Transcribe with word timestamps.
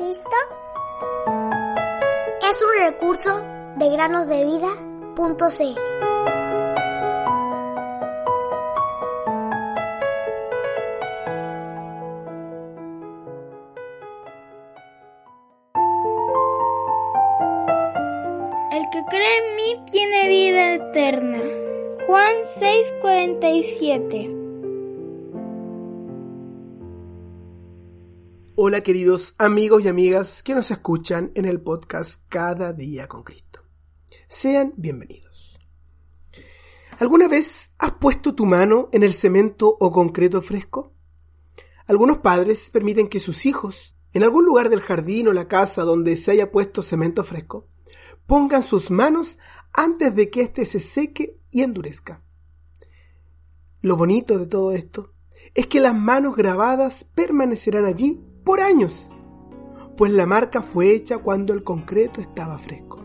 Cristo? 0.00 0.36
Es 2.48 2.62
un 2.62 2.70
recurso 2.86 3.42
de 3.76 3.90
granosdevida.cl. 3.90 4.72
El 18.72 18.88
que 18.90 19.04
cree 19.10 19.36
en 19.36 19.56
mí 19.56 19.84
tiene 19.92 20.28
vida 20.28 20.76
eterna. 20.76 21.40
Juan 22.06 22.32
6:47 22.46 24.39
Hola 28.62 28.82
queridos 28.82 29.34
amigos 29.38 29.82
y 29.82 29.88
amigas 29.88 30.42
que 30.42 30.54
nos 30.54 30.70
escuchan 30.70 31.32
en 31.34 31.46
el 31.46 31.62
podcast 31.62 32.20
Cada 32.28 32.74
día 32.74 33.08
con 33.08 33.22
Cristo. 33.22 33.62
Sean 34.28 34.74
bienvenidos. 34.76 35.58
¿Alguna 36.98 37.26
vez 37.26 37.72
has 37.78 37.92
puesto 37.92 38.34
tu 38.34 38.44
mano 38.44 38.90
en 38.92 39.02
el 39.02 39.14
cemento 39.14 39.78
o 39.80 39.90
concreto 39.90 40.42
fresco? 40.42 40.92
Algunos 41.86 42.18
padres 42.18 42.70
permiten 42.70 43.08
que 43.08 43.18
sus 43.18 43.46
hijos, 43.46 43.96
en 44.12 44.24
algún 44.24 44.44
lugar 44.44 44.68
del 44.68 44.82
jardín 44.82 45.28
o 45.28 45.32
la 45.32 45.48
casa 45.48 45.84
donde 45.84 46.18
se 46.18 46.32
haya 46.32 46.50
puesto 46.50 46.82
cemento 46.82 47.24
fresco, 47.24 47.66
pongan 48.26 48.62
sus 48.62 48.90
manos 48.90 49.38
antes 49.72 50.14
de 50.14 50.28
que 50.28 50.42
éste 50.42 50.66
se 50.66 50.80
seque 50.80 51.40
y 51.50 51.62
endurezca. 51.62 52.22
Lo 53.80 53.96
bonito 53.96 54.38
de 54.38 54.44
todo 54.44 54.72
esto 54.72 55.14
es 55.54 55.66
que 55.66 55.80
las 55.80 55.94
manos 55.94 56.36
grabadas 56.36 57.04
permanecerán 57.14 57.86
allí 57.86 58.26
por 58.50 58.60
años, 58.60 59.12
pues 59.96 60.10
la 60.10 60.26
marca 60.26 60.60
fue 60.60 60.92
hecha 60.92 61.18
cuando 61.18 61.52
el 61.52 61.62
concreto 61.62 62.20
estaba 62.20 62.58
fresco. 62.58 62.98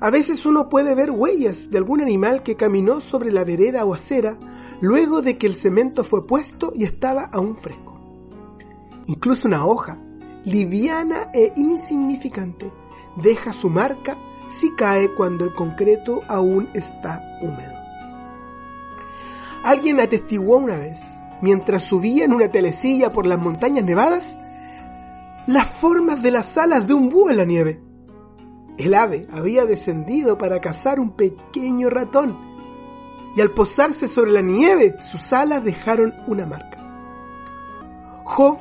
A 0.00 0.08
veces 0.08 0.46
uno 0.46 0.70
puede 0.70 0.94
ver 0.94 1.10
huellas 1.10 1.70
de 1.70 1.76
algún 1.76 2.00
animal 2.00 2.42
que 2.42 2.56
caminó 2.56 3.02
sobre 3.02 3.30
la 3.30 3.44
vereda 3.44 3.84
o 3.84 3.92
acera 3.92 4.38
luego 4.80 5.20
de 5.20 5.36
que 5.36 5.46
el 5.46 5.54
cemento 5.54 6.04
fue 6.04 6.26
puesto 6.26 6.72
y 6.74 6.84
estaba 6.84 7.24
aún 7.24 7.58
fresco. 7.58 8.00
Incluso 9.08 9.46
una 9.46 9.66
hoja, 9.66 9.98
liviana 10.46 11.30
e 11.34 11.52
insignificante, 11.54 12.72
deja 13.16 13.52
su 13.52 13.68
marca 13.68 14.16
si 14.48 14.74
cae 14.74 15.14
cuando 15.14 15.44
el 15.44 15.52
concreto 15.52 16.22
aún 16.28 16.70
está 16.72 17.22
húmedo. 17.42 17.74
Alguien 19.64 20.00
atestiguó 20.00 20.56
una 20.56 20.78
vez, 20.78 21.13
mientras 21.44 21.84
subía 21.84 22.24
en 22.24 22.32
una 22.32 22.48
telecilla 22.48 23.12
por 23.12 23.26
las 23.26 23.38
montañas 23.38 23.84
nevadas, 23.84 24.38
las 25.46 25.68
formas 25.68 26.22
de 26.22 26.30
las 26.30 26.56
alas 26.56 26.88
de 26.88 26.94
un 26.94 27.10
búho 27.10 27.30
en 27.30 27.36
la 27.36 27.44
nieve. 27.44 27.82
El 28.78 28.94
ave 28.94 29.26
había 29.30 29.66
descendido 29.66 30.38
para 30.38 30.62
cazar 30.62 30.98
un 30.98 31.10
pequeño 31.10 31.90
ratón, 31.90 32.38
y 33.36 33.42
al 33.42 33.50
posarse 33.50 34.08
sobre 34.08 34.32
la 34.32 34.40
nieve, 34.40 34.96
sus 35.04 35.34
alas 35.34 35.62
dejaron 35.62 36.14
una 36.26 36.46
marca. 36.46 36.78
Job 38.24 38.56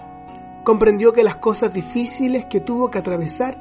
comprendió 0.65 1.13
que 1.13 1.23
las 1.23 1.37
cosas 1.37 1.73
difíciles 1.73 2.45
que 2.49 2.59
tuvo 2.59 2.91
que 2.91 2.97
atravesar 2.97 3.55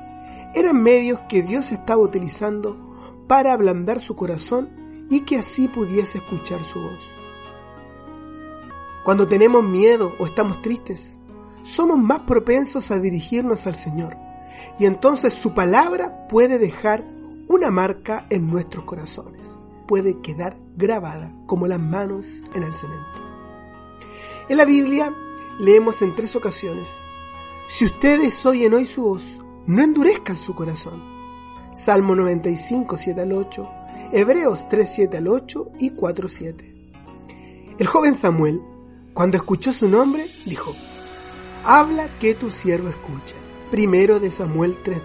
eran 0.52 0.82
medios 0.82 1.20
que 1.28 1.42
Dios 1.42 1.70
estaba 1.70 2.02
utilizando 2.02 3.24
para 3.28 3.52
ablandar 3.52 4.00
su 4.00 4.16
corazón 4.16 5.06
y 5.10 5.20
que 5.20 5.38
así 5.38 5.68
pudiese 5.68 6.18
escuchar 6.18 6.64
su 6.64 6.80
voz. 6.80 7.21
Cuando 9.04 9.26
tenemos 9.26 9.64
miedo 9.64 10.14
o 10.18 10.26
estamos 10.26 10.62
tristes, 10.62 11.18
somos 11.62 11.98
más 11.98 12.20
propensos 12.20 12.90
a 12.90 12.98
dirigirnos 12.98 13.66
al 13.66 13.74
Señor 13.74 14.16
y 14.78 14.86
entonces 14.86 15.34
su 15.34 15.54
palabra 15.54 16.28
puede 16.28 16.58
dejar 16.58 17.02
una 17.48 17.70
marca 17.70 18.26
en 18.30 18.48
nuestros 18.50 18.84
corazones, 18.84 19.54
puede 19.88 20.20
quedar 20.20 20.56
grabada 20.76 21.32
como 21.46 21.66
las 21.66 21.80
manos 21.80 22.42
en 22.54 22.62
el 22.62 22.72
cemento. 22.72 23.20
En 24.48 24.56
la 24.56 24.64
Biblia 24.64 25.14
leemos 25.58 26.00
en 26.02 26.14
tres 26.14 26.36
ocasiones, 26.36 26.88
si 27.68 27.86
ustedes 27.86 28.44
oyen 28.46 28.74
hoy 28.74 28.86
su 28.86 29.02
voz, 29.02 29.24
no 29.66 29.82
endurezcan 29.82 30.36
su 30.36 30.54
corazón. 30.54 31.02
Salmo 31.74 32.14
95, 32.14 32.98
7 32.98 33.20
al 33.20 33.32
8, 33.32 33.68
Hebreos 34.12 34.68
3, 34.68 34.92
7 34.94 35.16
al 35.16 35.28
8 35.28 35.70
y 35.80 35.90
4, 35.90 36.28
7. 36.28 36.74
El 37.78 37.86
joven 37.86 38.14
Samuel, 38.14 38.60
cuando 39.14 39.36
escuchó 39.36 39.72
su 39.72 39.88
nombre, 39.88 40.26
dijo, 40.46 40.74
Habla 41.64 42.18
que 42.18 42.34
tu 42.34 42.50
siervo 42.50 42.88
escucha. 42.88 43.36
Primero 43.70 44.20
de 44.20 44.30
Samuel 44.30 44.82
3.10. 44.82 45.00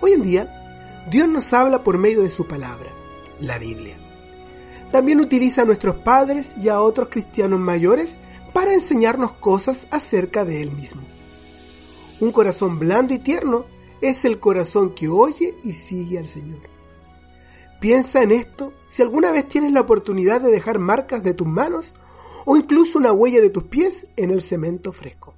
Hoy 0.00 0.12
en 0.12 0.22
día, 0.22 1.06
Dios 1.10 1.28
nos 1.28 1.52
habla 1.52 1.82
por 1.84 1.98
medio 1.98 2.22
de 2.22 2.30
su 2.30 2.46
palabra, 2.46 2.90
la 3.38 3.58
Biblia. 3.58 3.96
También 4.90 5.20
utiliza 5.20 5.62
a 5.62 5.64
nuestros 5.64 5.96
padres 5.96 6.54
y 6.56 6.68
a 6.68 6.80
otros 6.80 7.08
cristianos 7.08 7.60
mayores 7.60 8.18
para 8.52 8.74
enseñarnos 8.74 9.32
cosas 9.32 9.86
acerca 9.90 10.44
de 10.44 10.62
Él 10.62 10.72
mismo. 10.72 11.02
Un 12.20 12.32
corazón 12.32 12.78
blando 12.78 13.14
y 13.14 13.18
tierno 13.18 13.66
es 14.00 14.24
el 14.24 14.40
corazón 14.40 14.94
que 14.94 15.08
oye 15.08 15.56
y 15.62 15.72
sigue 15.72 16.18
al 16.18 16.26
Señor. 16.26 16.60
Piensa 17.80 18.22
en 18.22 18.32
esto 18.32 18.72
si 18.88 19.02
alguna 19.02 19.32
vez 19.32 19.48
tienes 19.48 19.72
la 19.72 19.80
oportunidad 19.80 20.40
de 20.40 20.50
dejar 20.50 20.78
marcas 20.78 21.22
de 21.22 21.34
tus 21.34 21.46
manos 21.46 21.94
o 22.44 22.56
incluso 22.56 22.98
una 22.98 23.12
huella 23.12 23.40
de 23.40 23.50
tus 23.50 23.64
pies 23.64 24.06
en 24.16 24.30
el 24.30 24.42
cemento 24.42 24.92
fresco. 24.92 25.34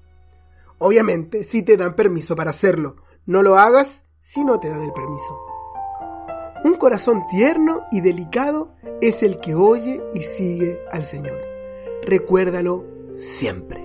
Obviamente, 0.79 1.45
si 1.45 1.63
te 1.63 1.77
dan 1.77 1.95
permiso 1.95 2.35
para 2.35 2.51
hacerlo, 2.51 2.97
no 3.27 3.43
lo 3.43 3.57
hagas 3.57 4.05
si 4.21 4.45
no 4.45 4.59
te 4.59 4.69
dan 4.69 4.83
el 4.83 4.93
permiso. 4.93 5.39
Un 6.65 6.75
corazón 6.75 7.27
tierno 7.29 7.83
y 7.91 8.01
delicado 8.01 8.75
es 9.01 9.23
el 9.23 9.39
que 9.39 9.55
oye 9.55 10.03
y 10.15 10.23
sigue 10.23 10.81
al 10.91 11.05
Señor. 11.05 11.41
Recuérdalo 12.05 12.85
siempre. 13.15 13.82